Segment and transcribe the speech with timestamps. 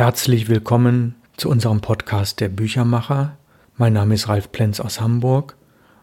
[0.00, 3.36] Herzlich willkommen zu unserem Podcast der Büchermacher.
[3.76, 5.58] Mein Name ist Ralf Plenz aus Hamburg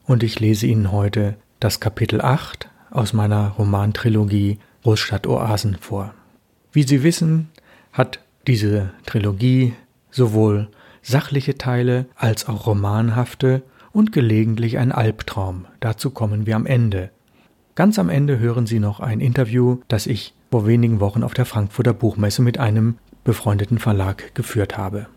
[0.06, 6.14] und ich lese Ihnen heute das Kapitel 8 aus meiner Romantrilogie Großstadt Oasen vor.
[6.72, 7.50] Wie Sie wissen,
[7.92, 9.74] hat diese Trilogie
[10.12, 10.68] sowohl
[11.02, 15.66] sachliche Teile als auch romanhafte und gelegentlich ein Albtraum.
[15.80, 17.10] Dazu kommen wir am Ende.
[17.74, 21.46] Ganz am Ende hören Sie noch ein Interview, das ich vor wenigen Wochen auf der
[21.46, 25.08] Frankfurter Buchmesse mit einem befreundeten Verlag geführt habe.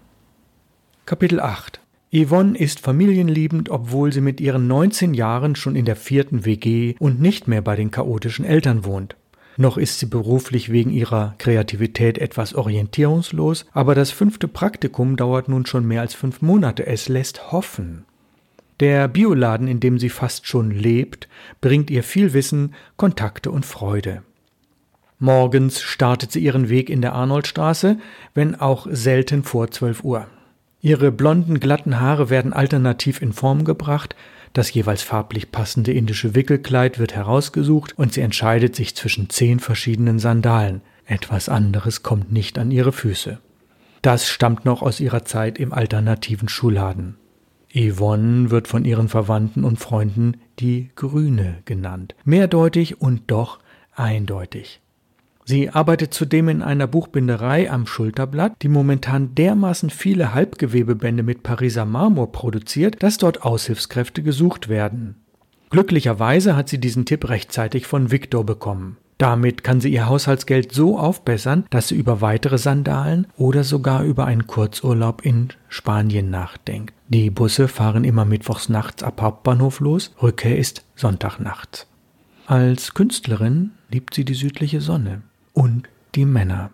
[1.06, 1.80] Kapitel 8
[2.12, 7.20] Yvonne ist familienliebend, obwohl sie mit ihren 19 Jahren schon in der vierten WG und
[7.20, 9.14] nicht mehr bei den chaotischen Eltern wohnt.
[9.56, 15.64] Noch ist sie beruflich wegen ihrer Kreativität etwas orientierungslos, aber das fünfte Praktikum dauert nun
[15.64, 16.86] schon mehr als fünf Monate.
[16.86, 18.06] Es lässt hoffen.
[18.80, 21.28] Der Bioladen, in dem sie fast schon lebt,
[21.60, 24.24] bringt ihr viel Wissen, Kontakte und Freude.
[25.22, 27.98] Morgens startet sie ihren Weg in der Arnoldstraße,
[28.32, 30.26] wenn auch selten vor zwölf Uhr.
[30.80, 34.16] Ihre blonden, glatten Haare werden alternativ in Form gebracht,
[34.54, 40.18] das jeweils farblich passende indische Wickelkleid wird herausgesucht und sie entscheidet sich zwischen zehn verschiedenen
[40.18, 40.80] Sandalen.
[41.04, 43.40] Etwas anderes kommt nicht an ihre Füße.
[44.00, 47.16] Das stammt noch aus ihrer Zeit im alternativen Schuhladen.
[47.74, 52.14] Yvonne wird von ihren Verwandten und Freunden die Grüne genannt.
[52.24, 53.60] Mehrdeutig und doch
[53.94, 54.80] eindeutig.
[55.50, 61.84] Sie arbeitet zudem in einer Buchbinderei am Schulterblatt, die momentan dermaßen viele Halbgewebebände mit Pariser
[61.84, 65.16] Marmor produziert, dass dort Aushilfskräfte gesucht werden.
[65.70, 68.96] Glücklicherweise hat sie diesen Tipp rechtzeitig von Victor bekommen.
[69.18, 74.26] Damit kann sie ihr Haushaltsgeld so aufbessern, dass sie über weitere Sandalen oder sogar über
[74.26, 76.94] einen Kurzurlaub in Spanien nachdenkt.
[77.08, 81.88] Die Busse fahren immer mittwochs nachts ab Hauptbahnhof los, Rückkehr ist Sonntagnachts.
[82.46, 85.22] Als Künstlerin liebt sie die südliche Sonne
[85.52, 86.70] und die Männer.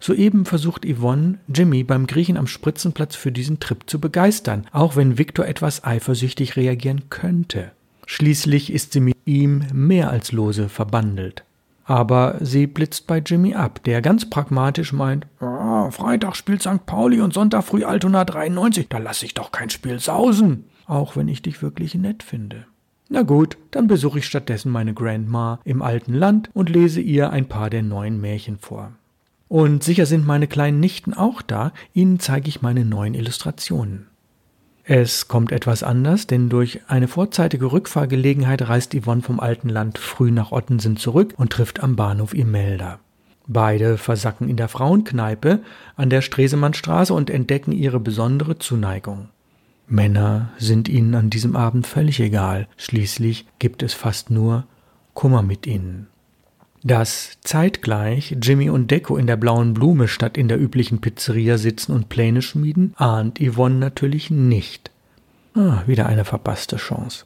[0.00, 5.16] Soeben versucht Yvonne, Jimmy beim Griechen am Spritzenplatz für diesen Trip zu begeistern, auch wenn
[5.16, 7.72] Victor etwas eifersüchtig reagieren könnte.
[8.06, 11.44] Schließlich ist sie mit ihm mehr als lose verbandelt.
[11.84, 16.86] Aber sie blitzt bei Jimmy ab, der ganz pragmatisch meint, oh, Freitag spielt St.
[16.86, 21.28] Pauli und Sonntag früh Altona 93, da lasse ich doch kein Spiel sausen, auch wenn
[21.28, 22.66] ich dich wirklich nett finde.
[23.08, 27.48] Na gut, dann besuche ich stattdessen meine Grandma im alten Land und lese ihr ein
[27.48, 28.92] paar der neuen Märchen vor.
[29.48, 34.06] Und sicher sind meine kleinen Nichten auch da, ihnen zeige ich meine neuen Illustrationen.
[34.86, 40.30] Es kommt etwas anders, denn durch eine vorzeitige Rückfahrgelegenheit reist Yvonne vom alten Land früh
[40.30, 42.98] nach Ottensen zurück und trifft am Bahnhof Imelda.
[43.46, 45.60] Beide versacken in der Frauenkneipe
[45.96, 49.28] an der Stresemannstraße und entdecken ihre besondere Zuneigung.
[49.86, 54.64] Männer sind ihnen an diesem Abend völlig egal, schließlich gibt es fast nur
[55.12, 56.08] Kummer mit ihnen.
[56.82, 61.92] Dass zeitgleich Jimmy und Deco in der blauen Blume statt in der üblichen Pizzeria sitzen
[61.92, 64.90] und Pläne schmieden, ahnt Yvonne natürlich nicht.
[65.54, 67.24] Ah, wieder eine verpasste Chance.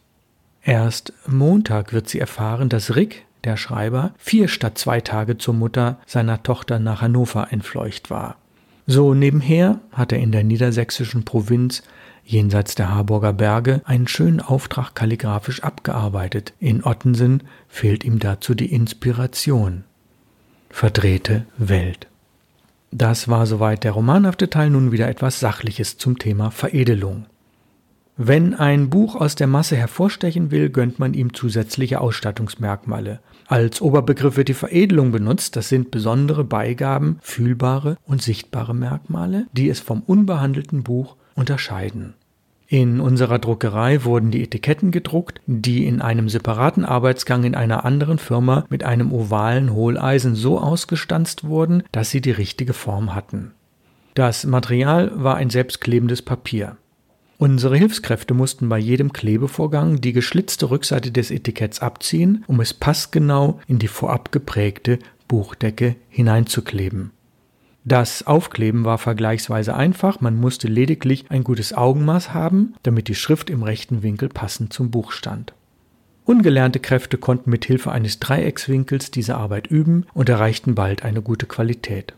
[0.62, 5.98] Erst Montag wird sie erfahren, dass Rick, der Schreiber, vier statt zwei Tage zur Mutter
[6.06, 8.36] seiner Tochter nach Hannover entfleucht war.
[8.86, 11.82] So nebenher hat er in der niedersächsischen Provinz
[12.28, 16.52] jenseits der Harburger Berge einen schönen Auftrag kalligraphisch abgearbeitet.
[16.60, 19.84] In Ottensen fehlt ihm dazu die Inspiration.
[20.68, 22.06] Verdrehte Welt.
[22.90, 27.26] Das war soweit der romanhafte Teil, nun wieder etwas Sachliches zum Thema Veredelung.
[28.16, 33.20] Wenn ein Buch aus der Masse hervorstechen will, gönnt man ihm zusätzliche Ausstattungsmerkmale.
[33.46, 39.68] Als Oberbegriff wird die Veredelung benutzt, das sind besondere Beigaben, fühlbare und sichtbare Merkmale, die
[39.68, 42.14] es vom unbehandelten Buch unterscheiden.
[42.70, 48.18] In unserer Druckerei wurden die Etiketten gedruckt, die in einem separaten Arbeitsgang in einer anderen
[48.18, 53.52] Firma mit einem ovalen Hohleisen so ausgestanzt wurden, dass sie die richtige Form hatten.
[54.12, 56.76] Das Material war ein selbstklebendes Papier.
[57.38, 63.60] Unsere Hilfskräfte mussten bei jedem Klebevorgang die geschlitzte Rückseite des Etiketts abziehen, um es passgenau
[63.66, 64.98] in die vorab geprägte
[65.28, 67.12] Buchdecke hineinzukleben.
[67.88, 73.48] Das Aufkleben war vergleichsweise einfach, man musste lediglich ein gutes Augenmaß haben, damit die Schrift
[73.48, 75.54] im rechten Winkel passend zum Buch stand.
[76.26, 81.46] Ungelernte Kräfte konnten mit Hilfe eines Dreieckswinkels diese Arbeit üben und erreichten bald eine gute
[81.46, 82.12] Qualität.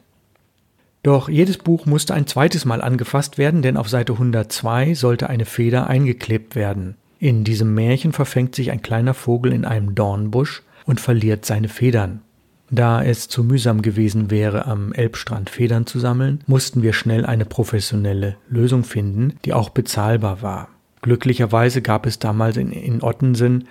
[1.05, 5.45] Doch jedes Buch musste ein zweites Mal angefasst werden, denn auf Seite 102 sollte eine
[5.45, 6.97] Feder eingeklebt werden.
[7.21, 12.23] In diesem Märchen verfängt sich ein kleiner Vogel in einem Dornbusch und verliert seine Federn.
[12.71, 17.45] Da es zu mühsam gewesen wäre, am Elbstrand Federn zu sammeln, mussten wir schnell eine
[17.45, 20.69] professionelle Lösung finden, die auch bezahlbar war.
[21.03, 23.67] Glücklicherweise gab es damals in, in Ottensen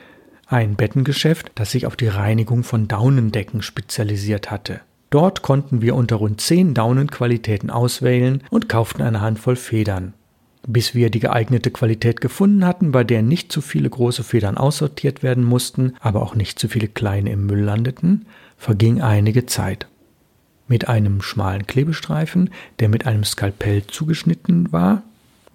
[0.47, 4.81] ein Bettengeschäft, das sich auf die Reinigung von Daunendecken spezialisiert hatte.
[5.11, 10.13] Dort konnten wir unter rund zehn Daunenqualitäten auswählen und kauften eine Handvoll Federn.
[10.71, 15.23] Bis wir die geeignete Qualität gefunden hatten, bei der nicht zu viele große Federn aussortiert
[15.23, 19.87] werden mussten, aber auch nicht zu viele kleine im Müll landeten, verging einige Zeit.
[20.67, 25.01] Mit einem schmalen Klebestreifen, der mit einem Skalpell zugeschnitten war,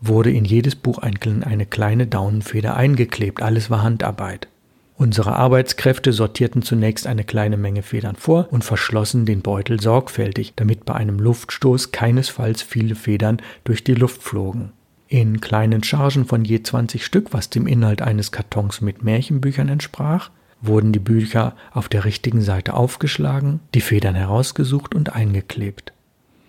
[0.01, 3.41] wurde in jedes Buch eine kleine Daunenfeder eingeklebt.
[3.41, 4.49] Alles war Handarbeit.
[4.97, 10.85] Unsere Arbeitskräfte sortierten zunächst eine kleine Menge Federn vor und verschlossen den Beutel sorgfältig, damit
[10.85, 14.73] bei einem Luftstoß keinesfalls viele Federn durch die Luft flogen.
[15.15, 20.33] In kleinen Chargen von je 20 Stück, was dem Inhalt eines Kartons mit Märchenbüchern entsprach,
[20.61, 25.93] wurden die Bücher auf der richtigen Seite aufgeschlagen, die Federn herausgesucht und eingeklebt.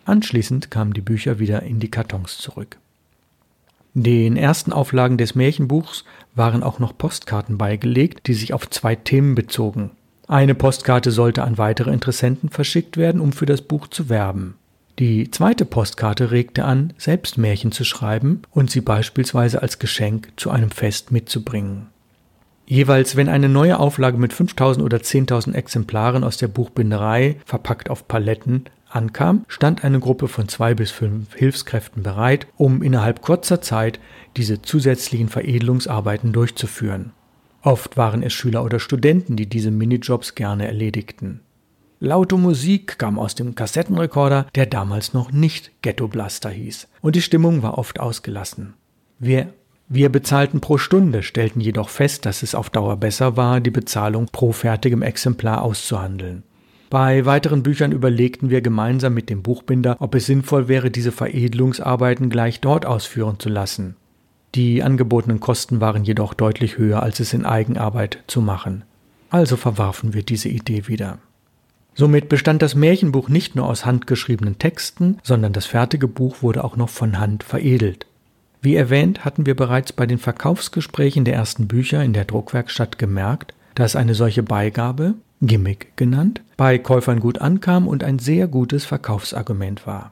[0.05, 2.77] Anschließend kamen die Bücher wieder in die Kartons zurück.
[3.93, 6.03] Den ersten Auflagen des Märchenbuchs
[6.33, 9.91] waren auch noch Postkarten beigelegt, die sich auf zwei Themen bezogen.
[10.27, 14.55] Eine Postkarte sollte an weitere Interessenten verschickt werden, um für das Buch zu werben.
[14.97, 20.51] Die zweite Postkarte regte an, selbst Märchen zu schreiben und sie beispielsweise als Geschenk zu
[20.51, 21.87] einem Fest mitzubringen.
[22.65, 28.07] Jeweils, wenn eine neue Auflage mit 5000 oder 10.000 Exemplaren aus der Buchbinderei, verpackt auf
[28.07, 33.99] Paletten, ankam, stand eine Gruppe von zwei bis fünf Hilfskräften bereit, um innerhalb kurzer Zeit
[34.37, 37.11] diese zusätzlichen Veredelungsarbeiten durchzuführen.
[37.61, 41.41] Oft waren es Schüler oder Studenten, die diese Minijobs gerne erledigten.
[42.05, 47.21] Laute Musik kam aus dem Kassettenrekorder, der damals noch nicht Ghetto Blaster hieß, und die
[47.23, 48.75] Stimmung war oft ausgelassen.
[49.17, 49.53] Wir,
[49.89, 54.27] wir bezahlten pro Stunde, stellten jedoch fest, dass es auf Dauer besser war, die Bezahlung
[54.31, 56.43] pro fertigem Exemplar auszuhandeln.
[56.91, 62.29] Bei weiteren Büchern überlegten wir gemeinsam mit dem Buchbinder, ob es sinnvoll wäre, diese Veredelungsarbeiten
[62.29, 63.95] gleich dort ausführen zu lassen.
[64.53, 68.83] Die angebotenen Kosten waren jedoch deutlich höher, als es in Eigenarbeit zu machen.
[69.31, 71.17] Also verwarfen wir diese Idee wieder.
[71.95, 76.75] Somit bestand das Märchenbuch nicht nur aus handgeschriebenen Texten, sondern das fertige Buch wurde auch
[76.75, 78.05] noch von Hand veredelt.
[78.61, 83.53] Wie erwähnt, hatten wir bereits bei den Verkaufsgesprächen der ersten Bücher in der Druckwerkstatt gemerkt,
[83.75, 89.87] dass eine solche Beigabe, Gimmick genannt, bei Käufern gut ankam und ein sehr gutes Verkaufsargument
[89.87, 90.11] war.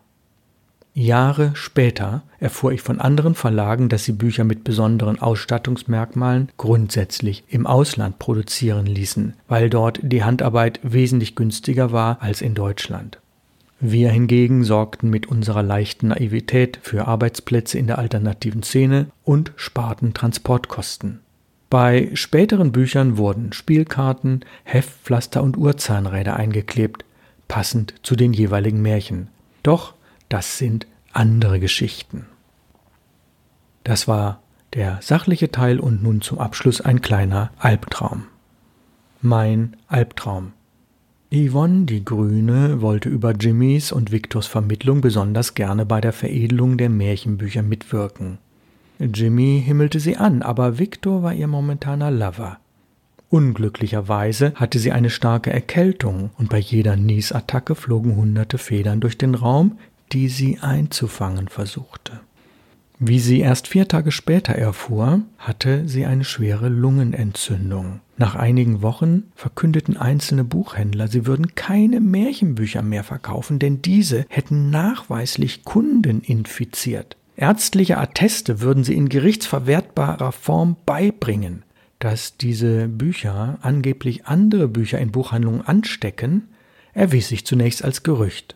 [0.95, 7.65] Jahre später erfuhr ich von anderen Verlagen, dass sie Bücher mit besonderen Ausstattungsmerkmalen grundsätzlich im
[7.65, 13.19] Ausland produzieren ließen, weil dort die Handarbeit wesentlich günstiger war als in Deutschland.
[13.79, 20.13] Wir hingegen sorgten mit unserer leichten Naivität für Arbeitsplätze in der alternativen Szene und sparten
[20.13, 21.19] Transportkosten.
[21.71, 27.03] Bei späteren Büchern wurden Spielkarten, Heftpflaster und Uhrzahnräder eingeklebt,
[27.47, 29.27] passend zu den jeweiligen Märchen.
[29.63, 29.95] Doch
[30.33, 32.25] das sind andere Geschichten.
[33.83, 34.41] Das war
[34.73, 38.23] der sachliche Teil und nun zum Abschluss ein kleiner Albtraum.
[39.21, 40.53] Mein Albtraum.
[41.31, 46.89] Yvonne, die Grüne, wollte über Jimmys und Victors Vermittlung besonders gerne bei der Veredelung der
[46.89, 48.39] Märchenbücher mitwirken.
[48.97, 52.57] Jimmy himmelte sie an, aber Victor war ihr momentaner Lover.
[53.29, 59.35] Unglücklicherweise hatte sie eine starke Erkältung und bei jeder Niesattacke flogen hunderte Federn durch den
[59.35, 59.77] Raum,
[60.13, 62.19] die sie einzufangen versuchte.
[62.99, 67.99] Wie sie erst vier Tage später erfuhr, hatte sie eine schwere Lungenentzündung.
[68.17, 74.69] Nach einigen Wochen verkündeten einzelne Buchhändler, sie würden keine Märchenbücher mehr verkaufen, denn diese hätten
[74.69, 77.17] nachweislich Kunden infiziert.
[77.35, 81.63] Ärztliche Atteste würden sie in gerichtsverwertbarer Form beibringen.
[81.97, 86.49] Dass diese Bücher angeblich andere Bücher in Buchhandlungen anstecken,
[86.93, 88.55] erwies sich zunächst als Gerücht.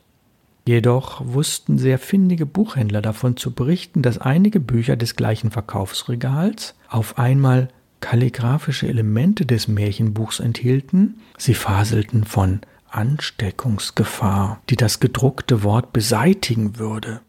[0.67, 7.17] Jedoch wussten sehr findige Buchhändler davon zu berichten, dass einige Bücher des gleichen Verkaufsregals auf
[7.17, 7.69] einmal
[8.01, 11.21] kalligraphische Elemente des Märchenbuchs enthielten.
[11.37, 12.59] Sie faselten von
[12.89, 17.21] Ansteckungsgefahr, die das gedruckte Wort beseitigen würde.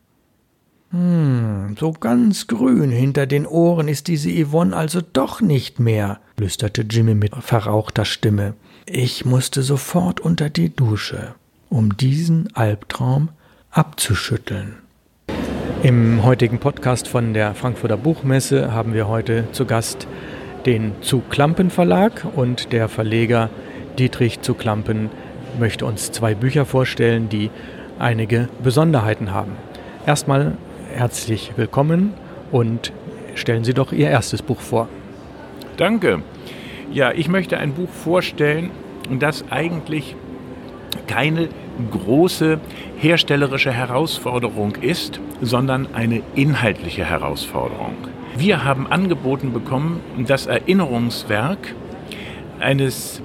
[0.90, 6.83] Hm, so ganz grün hinter den Ohren ist diese Yvonne also doch nicht mehr, flüsterte
[6.83, 8.54] Jimmy mit verrauchter Stimme.
[8.85, 11.37] Ich musste sofort unter die Dusche,
[11.70, 13.28] um diesen Albtraum
[13.70, 14.76] abzuschütteln.
[15.82, 20.08] Im heutigen Podcast von der Frankfurter Buchmesse haben wir heute zu Gast
[20.66, 23.50] den Zu Klampen Verlag und der Verleger
[23.98, 25.10] Dietrich Zu Klampen
[25.58, 27.50] möchte uns zwei Bücher vorstellen, die
[27.98, 29.52] einige Besonderheiten haben.
[30.06, 30.56] Erstmal
[30.94, 32.14] herzlich willkommen
[32.50, 32.92] und
[33.34, 34.88] stellen Sie doch Ihr erstes Buch vor.
[35.76, 36.22] Danke.
[36.92, 38.70] Ja, ich möchte ein Buch vorstellen,
[39.18, 40.16] das eigentlich
[41.07, 41.49] keine
[41.90, 42.61] große
[42.99, 47.95] herstellerische Herausforderung ist, sondern eine inhaltliche Herausforderung.
[48.37, 51.75] Wir haben angeboten bekommen, das Erinnerungswerk
[52.61, 53.23] eines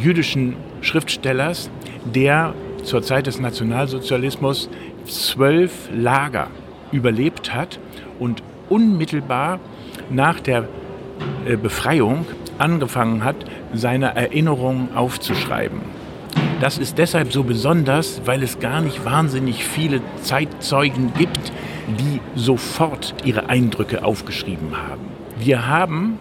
[0.00, 1.70] jüdischen Schriftstellers,
[2.04, 4.68] der zur Zeit des Nationalsozialismus
[5.06, 6.48] zwölf Lager
[6.90, 7.78] überlebt hat
[8.18, 9.60] und unmittelbar
[10.10, 10.68] nach der
[11.46, 12.26] äh, Befreiung
[12.58, 13.36] angefangen hat,
[13.72, 15.80] seine Erinnerungen aufzuschreiben.
[16.62, 21.50] Das ist deshalb so besonders, weil es gar nicht wahnsinnig viele Zeitzeugen gibt,
[21.88, 25.00] die sofort ihre Eindrücke aufgeschrieben haben.
[25.40, 26.20] Wir haben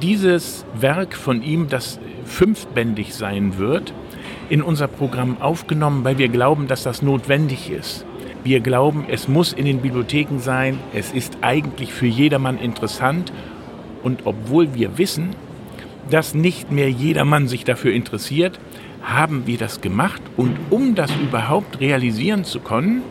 [0.00, 3.92] dieses Werk von ihm, das fünfbändig sein wird,
[4.48, 8.06] in unser Programm aufgenommen, weil wir glauben, dass das notwendig ist.
[8.44, 13.30] Wir glauben, es muss in den Bibliotheken sein, es ist eigentlich für jedermann interessant
[14.02, 15.36] und obwohl wir wissen,
[16.08, 18.58] dass nicht mehr jedermann sich dafür interessiert,
[19.06, 23.02] haben wir das gemacht und um das überhaupt realisieren zu können,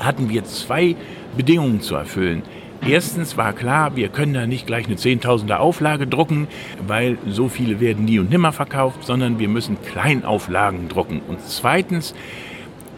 [0.00, 0.96] hatten wir zwei
[1.36, 2.42] Bedingungen zu erfüllen.
[2.86, 6.48] Erstens war klar, wir können da nicht gleich eine Zehntausender Auflage drucken,
[6.86, 11.20] weil so viele werden nie und nimmer verkauft, sondern wir müssen Kleinauflagen drucken.
[11.26, 12.14] Und zweitens,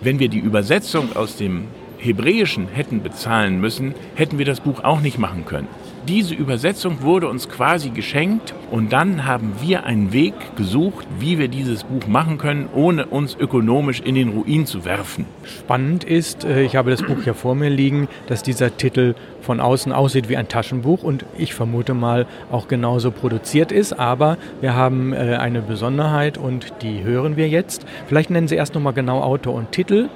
[0.01, 1.65] wenn wir die Übersetzung aus dem
[1.99, 5.69] Hebräischen hätten bezahlen müssen, hätten wir das Buch auch nicht machen können.
[6.07, 11.49] Diese Übersetzung wurde uns quasi geschenkt und dann haben wir einen Weg gesucht, wie wir
[11.49, 15.27] dieses Buch machen können, ohne uns ökonomisch in den Ruin zu werfen.
[15.45, 19.61] Spannend ist, äh, ich habe das Buch hier vor mir liegen, dass dieser Titel von
[19.61, 24.75] außen aussieht wie ein Taschenbuch und ich vermute mal auch genauso produziert ist, aber wir
[24.75, 27.85] haben äh, eine Besonderheit und die hören wir jetzt.
[28.07, 30.09] Vielleicht nennen Sie erst nochmal genau Autor und Titel.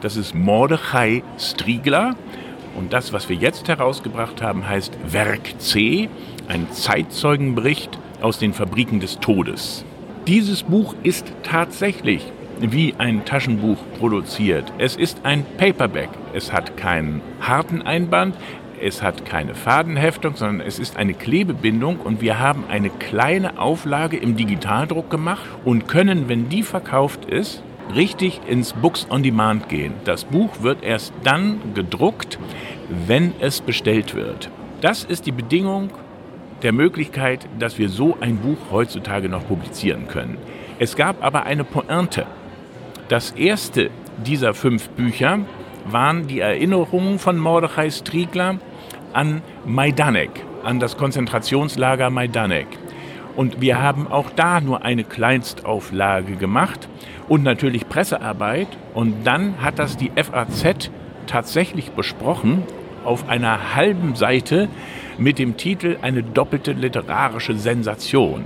[0.00, 2.16] Das ist Mordechai Striegler
[2.76, 6.08] und das, was wir jetzt herausgebracht haben, heißt Werk C,
[6.48, 9.84] ein Zeitzeugenbericht aus den Fabriken des Todes.
[10.26, 14.70] Dieses Buch ist tatsächlich wie ein Taschenbuch produziert.
[14.78, 16.10] Es ist ein Paperback.
[16.34, 18.36] Es hat keinen harten Einband,
[18.80, 24.16] es hat keine Fadenheftung, sondern es ist eine Klebebindung und wir haben eine kleine Auflage
[24.16, 27.62] im Digitaldruck gemacht und können, wenn die verkauft ist,
[27.94, 29.94] richtig ins Books on Demand gehen.
[30.04, 32.38] Das Buch wird erst dann gedruckt,
[33.06, 34.50] wenn es bestellt wird.
[34.80, 35.90] Das ist die Bedingung
[36.62, 40.38] der Möglichkeit, dass wir so ein Buch heutzutage noch publizieren können.
[40.78, 42.26] Es gab aber eine Pointe.
[43.08, 43.90] Das erste
[44.24, 45.40] dieser fünf Bücher
[45.86, 48.58] waren die Erinnerungen von Mordechai Striegler
[49.12, 50.30] an Majdanek,
[50.62, 52.66] an das Konzentrationslager Majdanek.
[53.40, 56.90] Und wir haben auch da nur eine Kleinstauflage gemacht
[57.26, 58.68] und natürlich Pressearbeit.
[58.92, 60.90] Und dann hat das die FAZ
[61.26, 62.64] tatsächlich besprochen
[63.02, 64.68] auf einer halben Seite
[65.16, 68.44] mit dem Titel Eine doppelte literarische Sensation.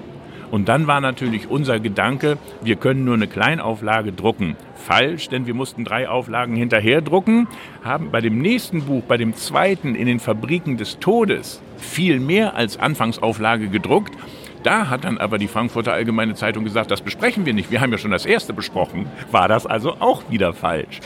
[0.53, 4.55] Und dann war natürlich unser Gedanke, wir können nur eine Kleinauflage drucken.
[4.77, 7.49] Falsch, denn wir mussten drei Auflagen hinterher drucken,
[7.83, 12.55] haben bei dem nächsten Buch, bei dem zweiten in den Fabriken des Todes, viel mehr
[12.55, 14.17] als Anfangsauflage gedruckt
[14.65, 17.93] da hat dann aber die Frankfurter Allgemeine Zeitung gesagt, das besprechen wir nicht, wir haben
[17.93, 19.07] ja schon das erste besprochen.
[19.31, 21.01] War das also auch wieder falsch?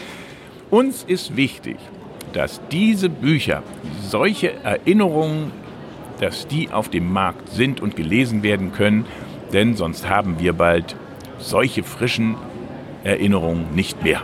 [0.70, 1.76] Uns ist wichtig,
[2.32, 3.62] dass diese Bücher,
[4.02, 5.50] solche Erinnerungen,
[6.20, 9.06] dass die auf dem Markt sind und gelesen werden können,
[9.52, 10.96] denn sonst haben wir bald
[11.38, 12.36] solche frischen
[13.04, 14.22] Erinnerungen nicht mehr.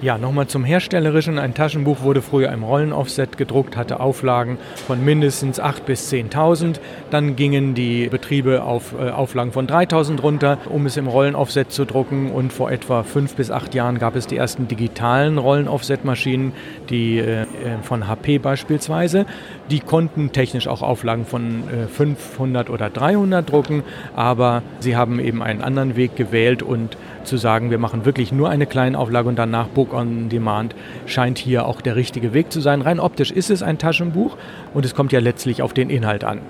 [0.00, 1.40] Ja, nochmal zum Herstellerischen.
[1.40, 6.76] Ein Taschenbuch wurde früher im Rollenaufset gedruckt, hatte Auflagen von mindestens 8.000 bis 10.000.
[7.10, 11.84] Dann gingen die Betriebe auf äh, Auflagen von 3.000 runter, um es im Rollenaufset zu
[11.84, 12.30] drucken.
[12.30, 16.52] Und vor etwa fünf bis acht Jahren gab es die ersten digitalen Rollenaufsetmaschinen,
[16.90, 17.46] die äh,
[17.82, 19.26] von HP beispielsweise.
[19.70, 23.82] Die konnten technisch auch Auflagen von äh, 500 oder 300 drucken,
[24.16, 28.48] aber sie haben eben einen anderen Weg gewählt und zu sagen, wir machen wirklich nur
[28.48, 32.60] eine kleine Auflage und danach Book on Demand, scheint hier auch der richtige Weg zu
[32.60, 32.80] sein.
[32.80, 34.36] Rein optisch ist es ein Taschenbuch
[34.72, 36.40] und es kommt ja letztlich auf den Inhalt an.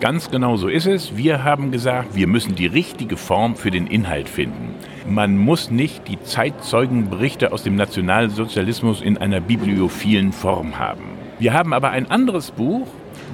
[0.00, 1.16] Ganz genau so ist es.
[1.16, 4.74] Wir haben gesagt, wir müssen die richtige Form für den Inhalt finden.
[5.08, 11.15] Man muss nicht die Zeitzeugenberichte aus dem Nationalsozialismus in einer bibliophilen Form haben.
[11.38, 12.86] Wir haben aber ein anderes Buch,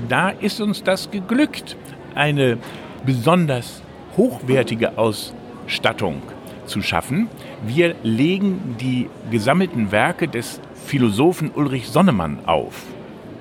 [0.09, 1.77] da ist uns das geglückt.
[2.15, 2.59] Eine
[3.07, 3.83] besonders
[4.17, 6.23] hochwertige Ausstattung
[6.67, 7.29] zu schaffen.
[7.65, 12.83] Wir legen die gesammelten Werke des Philosophen Ulrich Sonnemann auf.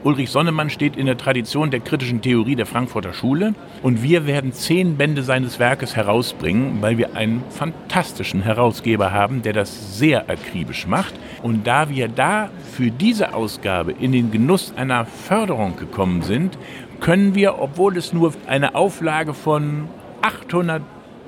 [0.04, 3.54] Ulrich Sonnemann steht in der Tradition der kritischen Theorie der Frankfurter Schule
[3.84, 9.54] und wir werden zehn Bände seines Werkes herausbringen, weil wir einen fantastischen Herausgeber haben, der
[9.54, 11.14] das sehr akribisch macht.
[11.44, 16.58] Und da wir da für diese Ausgabe in den Genuss einer Förderung gekommen sind,
[17.00, 19.88] können wir, obwohl es nur eine Auflage von
[20.24, 20.82] 800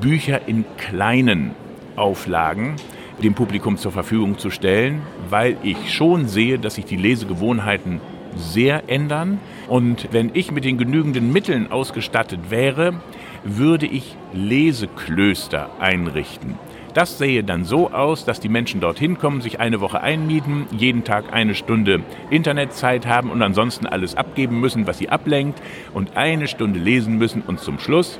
[0.01, 1.51] Bücher in kleinen
[1.95, 2.75] Auflagen
[3.23, 8.01] dem Publikum zur Verfügung zu stellen, weil ich schon sehe, dass sich die Lesegewohnheiten
[8.35, 9.39] sehr ändern.
[9.67, 12.95] Und wenn ich mit den genügenden Mitteln ausgestattet wäre,
[13.43, 16.55] würde ich Leseklöster einrichten.
[16.95, 21.03] Das sähe dann so aus, dass die Menschen dorthin kommen, sich eine Woche einmieten, jeden
[21.03, 25.61] Tag eine Stunde Internetzeit haben und ansonsten alles abgeben müssen, was sie ablenkt
[25.93, 28.17] und eine Stunde lesen müssen und zum Schluss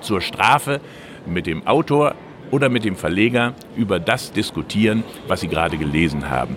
[0.00, 0.80] zur Strafe
[1.26, 2.14] mit dem Autor
[2.50, 6.56] oder mit dem Verleger über das diskutieren, was sie gerade gelesen haben.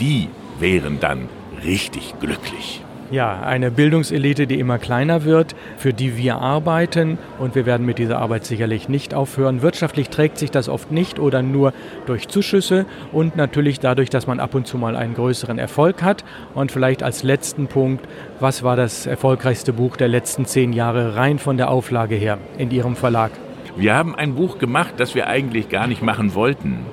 [0.00, 0.28] Die
[0.58, 1.28] wären dann
[1.64, 2.82] richtig glücklich.
[3.10, 7.98] Ja, eine Bildungselite, die immer kleiner wird, für die wir arbeiten und wir werden mit
[7.98, 9.62] dieser Arbeit sicherlich nicht aufhören.
[9.62, 11.72] Wirtschaftlich trägt sich das oft nicht oder nur
[12.06, 16.24] durch Zuschüsse und natürlich dadurch, dass man ab und zu mal einen größeren Erfolg hat.
[16.54, 18.06] Und vielleicht als letzten Punkt,
[18.38, 22.70] was war das erfolgreichste Buch der letzten zehn Jahre rein von der Auflage her in
[22.70, 23.32] Ihrem Verlag?
[23.76, 26.86] Wir haben ein Buch gemacht, das wir eigentlich gar nicht machen wollten.